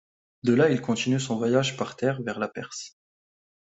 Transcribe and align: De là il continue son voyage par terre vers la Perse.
De 0.41 0.53
là 0.55 0.71
il 0.71 0.81
continue 0.81 1.19
son 1.19 1.37
voyage 1.37 1.77
par 1.77 1.95
terre 1.95 2.23
vers 2.23 2.39
la 2.39 2.47
Perse. 2.47 2.97